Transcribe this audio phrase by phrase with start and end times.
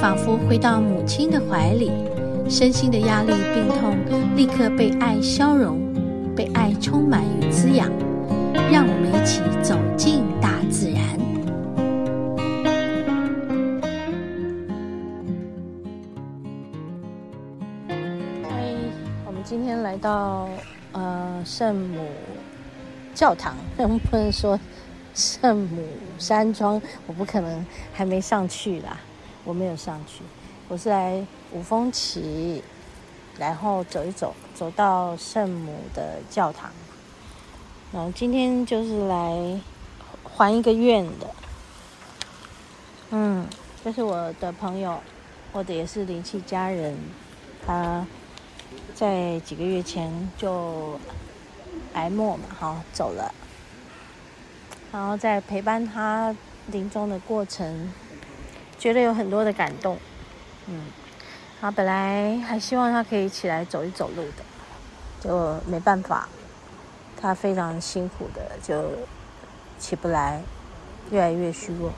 [0.00, 1.90] 仿佛回到母亲的怀里，
[2.48, 3.96] 身心的压力、病痛
[4.36, 5.80] 立刻被爱消融，
[6.36, 7.90] 被爱充满与滋养。
[8.70, 11.02] 让我们一起走进大自然。
[19.26, 20.48] 我们今天来到。
[20.90, 22.00] 呃，圣母
[23.14, 24.58] 教堂，能不能说
[25.14, 25.82] 圣母
[26.18, 26.80] 山庄？
[27.06, 28.98] 我不可能还没上去啦，
[29.48, 30.22] 我没有上去。
[30.68, 32.62] 我是来五峰旗，
[33.38, 36.70] 然后走一走，走到圣母的教堂。
[37.90, 39.58] 然后今天就是来
[40.22, 41.26] 还一个愿的。
[43.08, 43.48] 嗯，
[43.82, 45.00] 这是我的朋友，
[45.50, 46.94] 或者也是灵气家人，
[47.66, 48.06] 他。
[48.94, 50.98] 在几个月前就
[51.94, 53.32] 癌末嘛，哈，走了。
[54.92, 56.34] 然后在陪伴他
[56.66, 57.90] 临终的过程，
[58.78, 59.98] 觉得有很多的感动，
[60.66, 60.84] 嗯，
[61.60, 64.44] 然后本来还希望他可以起来走一走路的，
[65.20, 66.28] 就没办法，
[67.20, 68.90] 他非常辛苦的就
[69.78, 70.40] 起不来，
[71.10, 71.90] 越来越虚弱。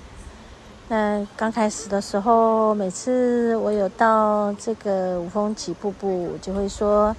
[0.89, 7.15] 那刚开始的时候，每次我有到这个五峰旗瀑布，就会说，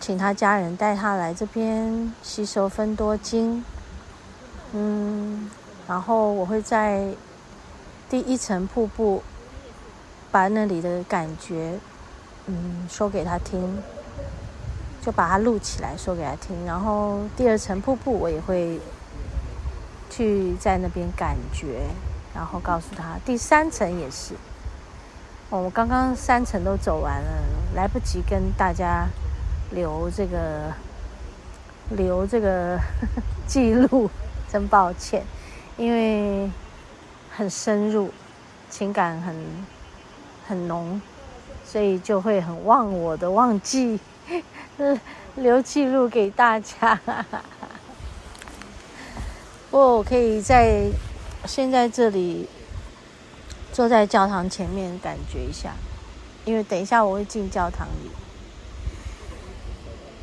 [0.00, 3.62] 请他家人带他来这边吸收分多精。
[4.72, 5.48] 嗯，
[5.86, 7.06] 然后我会在
[8.08, 9.22] 第一层瀑布
[10.30, 11.78] 把那里的感觉，
[12.46, 13.78] 嗯，说给他听，
[15.02, 16.66] 就把它录起来说给他听。
[16.66, 18.80] 然后第二层瀑布我也会。
[20.08, 21.82] 去在那边感觉，
[22.32, 24.34] 然后告诉他第三层也是。
[25.50, 27.42] 我刚刚三层都走完了，
[27.74, 29.08] 来不及跟大家
[29.72, 30.72] 留这个
[31.90, 32.80] 留这个
[33.46, 34.08] 记录，
[34.48, 35.22] 真抱歉，
[35.76, 36.48] 因为
[37.36, 38.10] 很深入，
[38.70, 39.36] 情感很
[40.48, 40.98] 很浓，
[41.66, 44.00] 所以就会很忘我的忘记，
[45.36, 46.98] 留记录给大家。
[49.70, 50.86] 不过我可以在
[51.44, 52.48] 现在这里
[53.70, 55.74] 坐在教堂前面感觉一下，
[56.46, 58.10] 因为等一下我会进教堂里，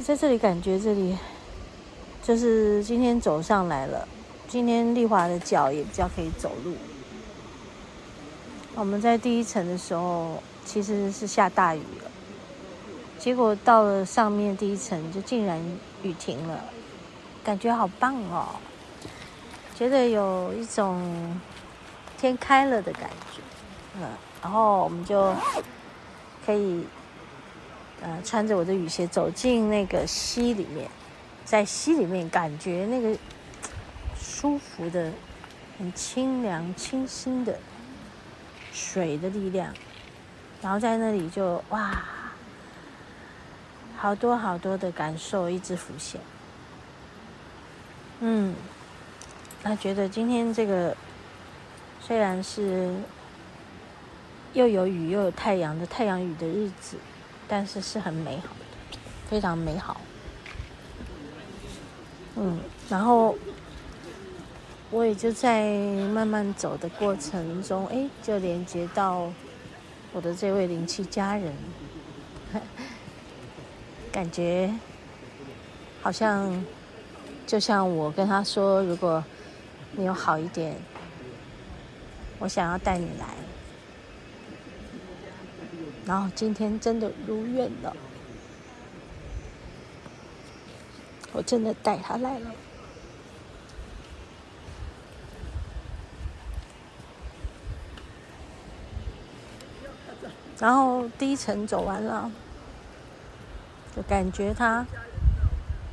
[0.03, 1.16] 在这里感觉这里
[2.24, 4.07] 就是今天走上来了，
[4.47, 6.74] 今天丽华的脚也比较可以走路。
[8.75, 12.11] 我们在第一层的时候其实是下大雨了，
[13.19, 15.61] 结果到了上面第一层就竟然
[16.01, 16.59] 雨停了，
[17.44, 18.47] 感觉好棒哦。
[19.75, 21.39] 觉得有一种
[22.17, 23.03] 天开了的感
[23.35, 23.41] 觉，
[24.00, 24.07] 嗯，
[24.41, 25.35] 然后我们就
[26.44, 26.83] 可以
[28.01, 30.89] 呃穿着我的雨鞋走进那个溪里面，
[31.45, 33.16] 在溪里面感觉那个
[34.19, 35.12] 舒服的、
[35.78, 37.59] 很清凉、清新的
[38.73, 39.73] 水的力量，
[40.61, 42.03] 然后在那里就哇，
[43.95, 46.19] 好多好多的感受一直浮现，
[48.19, 48.53] 嗯。
[49.66, 50.94] 他觉得今天这个
[52.01, 52.94] 虽然是
[54.51, 56.97] 又有雨又有太阳的太阳雨的日子，
[57.47, 58.97] 但是是很美好的，
[59.29, 60.01] 非常美好。
[62.35, 63.38] 嗯，然后
[64.93, 65.75] 我也就在
[66.13, 69.27] 慢慢走的过程中，哎，就连接到
[70.11, 71.51] 我的这位灵气家人，
[74.13, 74.71] 感觉
[76.03, 76.63] 好像
[77.47, 79.23] 就像我跟他说，如果
[79.93, 80.75] 你有好一点，
[82.37, 83.25] 我想要带你来，
[86.06, 87.97] 然后今天真的如愿了，
[91.31, 92.51] 我真的带他来了。
[100.59, 102.31] 然后第一层走完了，
[103.95, 104.85] 就感觉他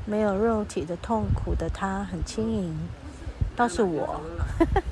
[0.04, 2.76] 没有肉体的痛苦的他很轻盈。
[3.56, 4.20] 倒是我
[4.58, 4.82] 呵 呵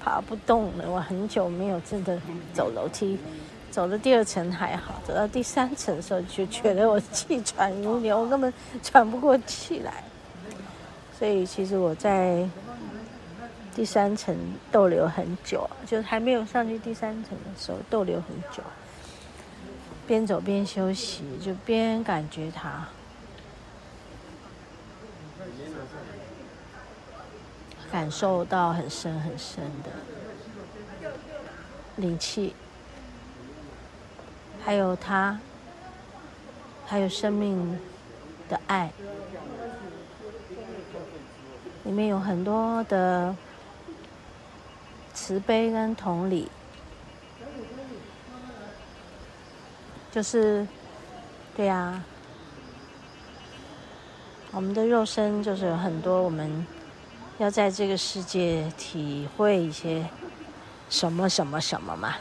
[0.00, 2.18] 爬不动了，我很久没有真的
[2.54, 3.18] 走楼梯，
[3.70, 8.52] 走了第二层还好，走到第三层的时候就觉得我气喘如牛，根本
[8.82, 10.04] 喘不过气来。
[11.18, 12.48] 所以其实我在
[13.74, 14.34] 第三层
[14.70, 18.62] 逗留很久，就还没有上去第三层的时候逗留很久。
[20.08, 22.88] 边走边休息，就边感觉它，
[27.92, 29.90] 感受到很深很深的
[31.96, 32.54] 灵气，
[34.64, 35.38] 还有它，
[36.86, 37.78] 还有生命
[38.48, 38.90] 的爱，
[41.84, 43.36] 里面有很多的
[45.12, 46.50] 慈悲跟同理。
[50.10, 50.66] 就是，
[51.56, 52.02] 对呀、
[54.50, 56.66] 我们的肉身就是有很多，我们
[57.36, 60.06] 要在这个世界体会一些
[60.88, 62.14] 什么什么什么嘛，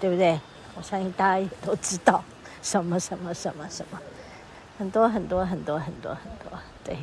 [0.00, 0.40] 对不对？
[0.76, 2.24] 我相信大家也都知道
[2.62, 4.00] 什么什么什么什么，
[4.78, 6.96] 很多很多很多很多很多，对。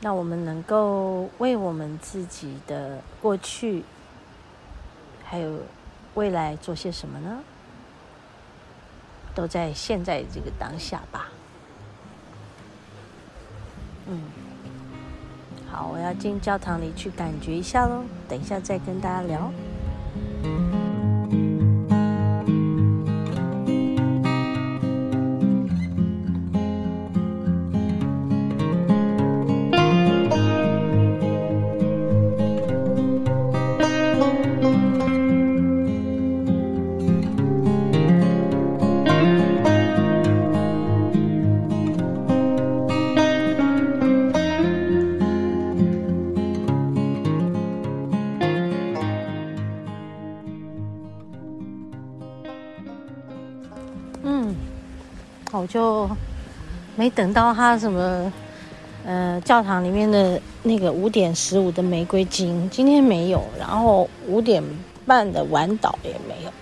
[0.00, 3.84] 那我们能够为我们自己的过去
[5.24, 5.60] 还有
[6.14, 7.38] 未来做些什么呢？
[9.34, 11.28] 都在现在这个当下吧。
[14.08, 14.20] 嗯，
[15.70, 18.04] 好，我要进教堂里去感觉一下喽。
[18.28, 19.52] 等一下再跟大家聊。
[56.94, 58.32] 没等到他什么，
[59.04, 64.62] 呃，教堂里面的那个五点十五的玫瑰金，今天没有，然后五点
[65.06, 66.52] 半的晚岛也没有，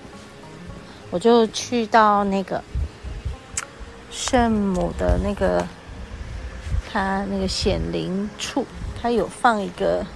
[1.11, 2.63] 我就去到那个
[4.11, 5.67] 圣母的那个
[6.93, 8.65] 他那个显灵处，
[9.01, 10.07] 他有放一个，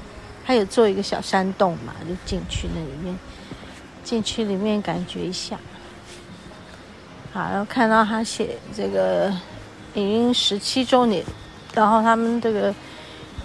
[0.47, 3.19] 他有做一个小山洞嘛，就进去那里面，
[4.03, 5.59] 进去里面感觉一下。
[7.33, 9.33] 好，然后看到他写这个
[9.95, 11.25] 已经十七周年，
[11.73, 12.75] 然后他们这个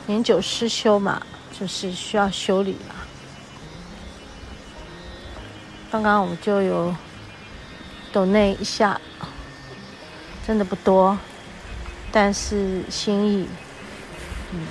[0.08, 1.22] 年久失修嘛，
[1.58, 2.96] 就是需要修理了。
[5.92, 6.96] 刚刚我们就有
[8.12, 9.00] 抖那一下，
[10.46, 11.18] 真的不多，
[12.12, 13.48] 但是心意，
[14.52, 14.62] 嗯，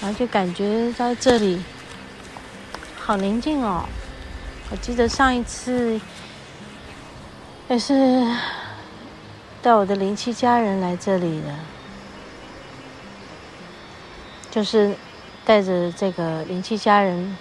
[0.00, 1.62] 然后就感觉在这里
[3.00, 3.84] 好宁静哦。
[4.70, 6.00] 我记得上一次。
[7.66, 7.94] 也是
[9.64, 11.54] 带我的灵气家人来这里的，
[14.50, 14.94] 就是
[15.46, 17.34] 带着这个灵气家人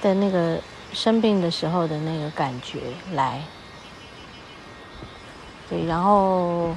[0.00, 0.58] 的那个
[0.94, 2.78] 生病的时候的那个感觉
[3.12, 3.42] 来，
[5.68, 6.74] 对，然后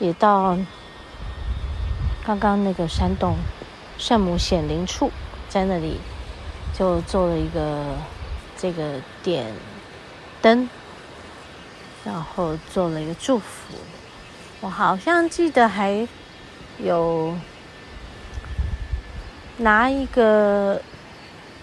[0.00, 0.58] 也到
[2.24, 3.36] 刚刚那个山洞
[3.98, 5.12] 圣母显灵处，
[5.48, 6.00] 在那里
[6.76, 7.96] 就做了一个
[8.56, 9.46] 这个点
[10.40, 10.68] 灯。
[12.04, 13.74] 然后做了一个祝福，
[14.60, 16.08] 我好像记得还
[16.78, 17.32] 有
[19.58, 20.82] 拿一个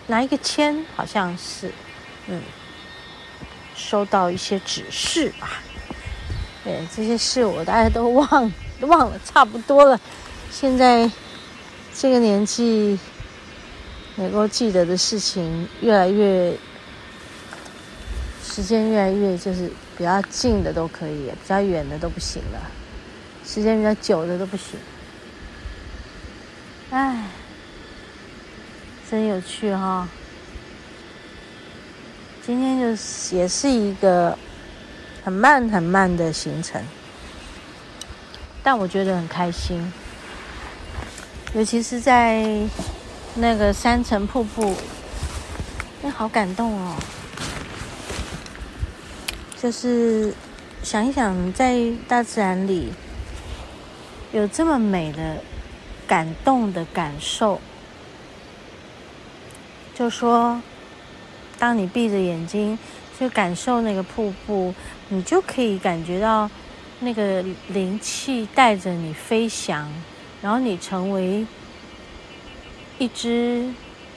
[0.08, 1.70] 拿一个签，好像是，
[2.28, 2.42] 嗯，
[3.76, 5.62] 收到一些指示吧。
[6.64, 10.00] 对，这些事我大家都忘忘了差不多了。
[10.50, 11.12] 现在
[11.94, 12.98] 这个年纪，
[14.16, 16.56] 能够记得的事情越来越，
[18.42, 19.70] 时间越来越就是。
[20.00, 22.72] 比较近的都可以，比较远的都不行了。
[23.46, 24.80] 时间比较久的都不行。
[26.92, 27.26] 哎，
[29.12, 30.08] 真有趣哈、
[32.42, 34.38] 今天就也是一个
[35.22, 36.82] 很慢很慢的行程，
[38.64, 39.92] 但我觉得很开心，
[41.54, 42.48] 尤其是在
[43.36, 44.74] 那个三层瀑布，
[46.04, 46.96] 哎，好感动哦。
[49.62, 50.34] 就是
[50.84, 52.94] 想一想，在大自然里
[54.32, 55.44] 有这么美的
[56.08, 57.60] 感动的感受，
[59.94, 60.62] 就说，
[61.58, 62.80] 当你闭着眼睛
[63.18, 64.74] 去感受那个瀑布，
[65.10, 66.50] 你就可以感觉到
[67.02, 69.92] 那个灵气带着你飞翔，
[70.42, 71.46] 然后你成为
[72.98, 73.70] 一只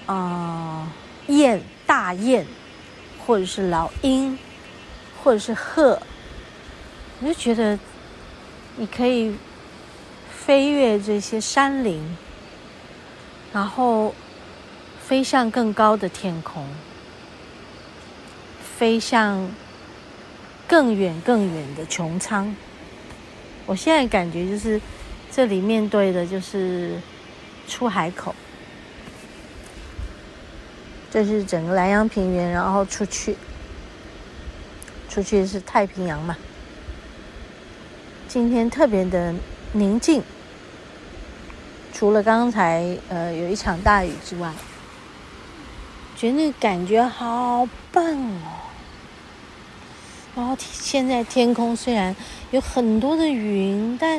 [0.07, 0.87] 啊、
[1.27, 2.47] 呃、雁，大雁，
[3.27, 4.39] 或者是老鹰。
[5.23, 6.01] 或者是鹤，
[7.21, 7.79] 我就觉得
[8.77, 9.35] 你可以
[10.35, 12.03] 飞越这些山林，
[13.53, 14.13] 然后
[15.01, 16.67] 飞向更高的天空，
[18.77, 19.49] 飞向
[20.67, 22.55] 更远更远的穹苍。
[23.65, 24.81] 我现在感觉就是
[25.31, 26.99] 这里面对的就是
[27.69, 28.35] 出海口，
[31.13, 33.37] 这是整个莱阳平原，然后出去，
[35.13, 36.35] 出去是太平洋嘛。
[38.27, 39.35] 今天特别的
[39.73, 40.23] 宁静，
[41.93, 44.51] 除了刚才呃有一场大雨之外，
[46.17, 48.41] 觉得那个感觉好棒哦。
[50.35, 52.17] 然后现在天空虽然
[52.51, 54.19] 有很多的云，但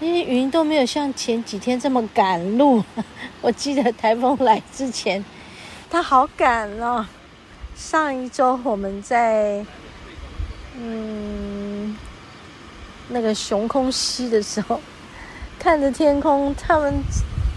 [0.00, 2.82] 那些云都没有像前几天这么赶路。
[3.42, 5.22] 我记得台风来之前，
[5.90, 7.06] 它好赶哦。
[7.74, 9.62] 上一周我们在
[10.78, 11.96] 嗯
[13.08, 14.80] 那个熊空溪的时候，
[15.58, 17.02] 看着天空，他们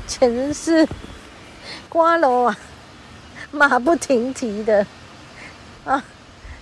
[0.08, 0.88] 简直是
[1.90, 2.58] 刮了啊，
[3.52, 4.86] 马不停蹄的
[5.86, 6.04] 啊。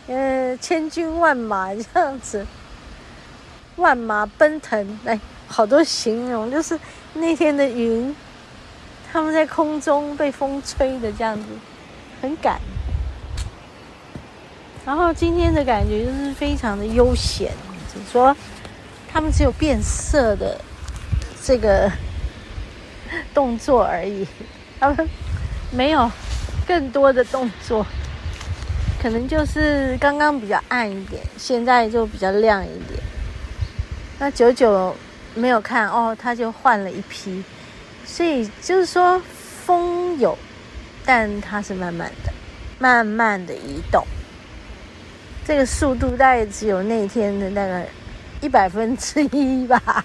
[0.07, 2.47] 呃，千军万马这样子，
[3.75, 6.79] 万马奔腾，哎，好多形容，就是
[7.13, 8.15] 那天的云，
[9.11, 11.43] 他们在空中被风吹的这样子，
[12.21, 12.61] 很赶。
[14.87, 17.51] 然后今天的感觉就是非常的悠闲，
[17.91, 18.33] 只是说
[19.11, 20.57] 他们只有变色的
[21.43, 21.91] 这个
[23.33, 24.25] 动作而已，
[24.79, 25.09] 他们
[25.71, 26.09] 没有
[26.65, 27.85] 更多的动作。
[29.01, 32.97] 可能就是刚刚比较暗一点，现在就比较亮一点。
[34.17, 34.95] 那久久
[35.35, 37.43] 没有看哦，他就换了一批，
[38.05, 39.21] 所以就是说
[39.65, 40.37] 风有，
[41.03, 42.31] 但它是慢慢的、
[42.79, 44.01] 慢慢的移动。
[45.47, 47.85] 这个速度大概只有那天的那个
[48.41, 50.03] 一百分之一吧。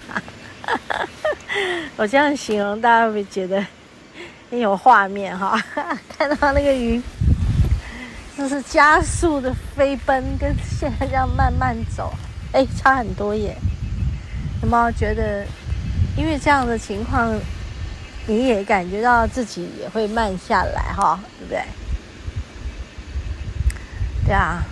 [1.97, 3.61] 我这样形容，大家会不觉得
[4.49, 5.61] 很有画面哈？
[6.17, 7.03] 看到那个云。
[8.37, 12.11] 就是加速的飞奔，跟现在这样慢慢走，
[12.51, 13.55] 哎，差很多耶。
[14.63, 15.45] 有没有觉得，
[16.17, 17.37] 因为这样的情况，
[18.25, 21.63] 你也感觉到自己也会慢下来哈，对不对？
[24.25, 24.63] 对啊，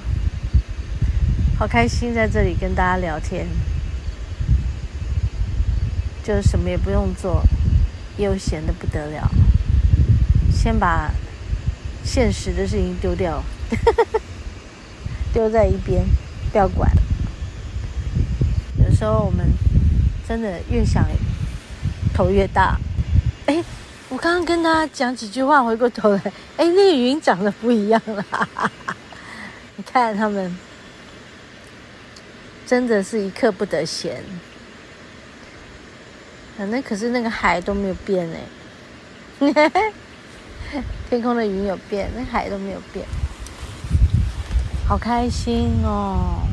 [1.62, 3.46] 好开心在这里跟大家聊天，
[6.24, 7.44] 就是什么也不用做，
[8.18, 9.30] 悠闲的不得了。
[10.52, 11.12] 先把。
[12.04, 13.44] 现实的事情丢掉，
[15.32, 16.04] 丢在一边，
[16.52, 16.92] 不要管。
[18.84, 19.46] 有时候我们
[20.28, 21.08] 真的越想
[22.12, 22.76] 头越大。
[23.46, 23.64] 哎，
[24.10, 26.22] 我刚刚跟大家讲几句话，回过头来，
[26.58, 28.26] 哎，那个云长得不一样了。
[29.78, 30.58] 你看他们，
[32.72, 34.24] 真的是一刻不得闲。
[36.58, 38.40] 啊，那可是那个海都没有变哎。
[41.10, 43.06] 天空的云有变，那海都没有变，
[44.88, 46.44] 好开心哦！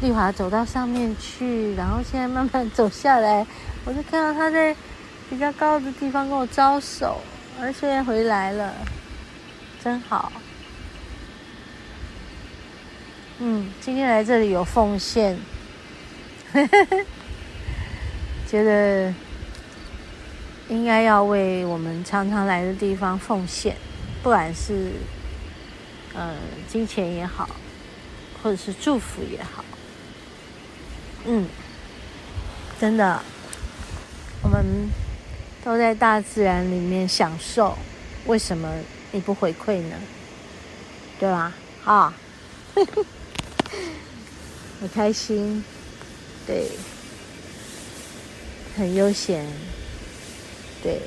[0.00, 3.46] 丽华走到上面去，然后现在慢慢走下来，
[3.84, 4.74] 我就看到他在
[5.30, 7.20] 比较高的地方跟我招手，
[7.60, 8.74] 而且回来了，
[9.84, 10.32] 真好。
[13.44, 15.36] 嗯，今天来这里有奉献，
[18.48, 19.12] 觉得。
[20.68, 23.76] 应该要为我们常常来的地方奉献，
[24.22, 24.92] 不管是
[26.14, 26.34] 呃
[26.66, 27.46] 金钱也好，
[28.42, 29.62] 或者是祝福也好，
[31.26, 31.46] 嗯，
[32.80, 33.20] 真的，
[34.42, 34.88] 我们
[35.62, 37.76] 都在大自然里面享受，
[38.24, 38.72] 为什么
[39.10, 39.96] 你不回馈呢？
[41.18, 41.52] 对吧？
[41.84, 42.14] 啊，
[44.82, 45.62] 很开心，
[46.44, 46.66] 对，
[48.76, 49.46] 很悠闲。
[50.82, 51.00] 对，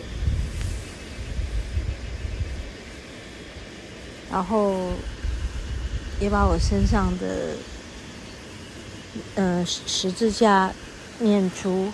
[4.31, 4.93] 然后
[6.21, 7.57] 也把我身上的
[9.35, 10.71] 呃十字架
[11.19, 11.91] 念珠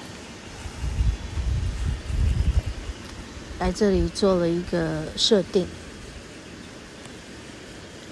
[3.57, 5.65] 来这里做了一个设定。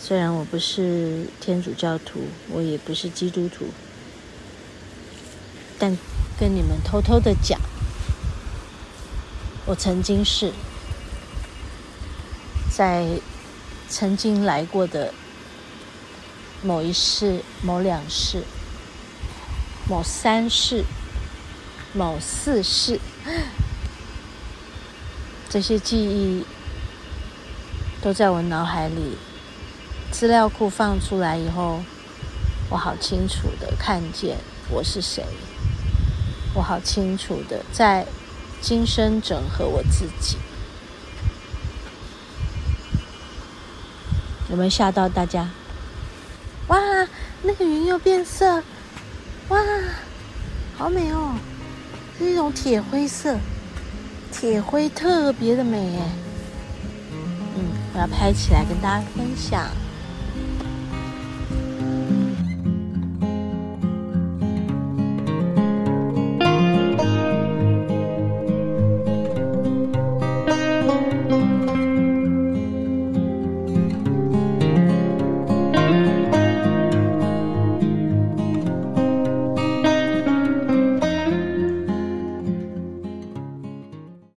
[0.09, 3.65] 虽然我不是天主教徒，我也不是基督徒，
[5.77, 5.95] 但
[6.39, 7.61] 跟你们偷偷的讲。
[9.67, 10.51] 我曾经是
[12.75, 13.21] 在
[13.87, 15.13] 曾经来过的
[16.63, 18.41] 某一世、某两世、
[19.87, 20.85] 某三世、
[21.93, 22.99] 某四世，
[25.47, 26.43] 这些记忆
[28.01, 29.15] 都在我脑海里。
[30.11, 31.79] 资料库放出来以后，
[32.69, 34.37] 我好清楚的看见
[34.69, 35.23] 我是谁，
[36.53, 38.05] 我好清楚的在。
[38.61, 40.35] 今生整合我自己，
[44.49, 45.49] 有没有吓到大家？
[46.67, 46.77] 哇，
[47.41, 48.61] 那个云又变色，
[49.47, 49.57] 哇，
[50.77, 51.35] 好美哦！
[52.17, 53.37] 是一种铁灰色，
[54.29, 56.01] 铁灰特别的美耶。
[57.55, 57.63] 嗯，
[57.93, 59.69] 我要拍起来跟大家分享。